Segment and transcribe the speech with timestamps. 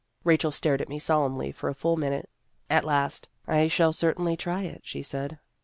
[0.23, 2.27] Rachel stared at me solemnly for a full minute.
[2.71, 5.37] At last," I shall certainly try it," she said.